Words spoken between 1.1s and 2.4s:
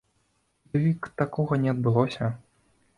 такога не адбылося.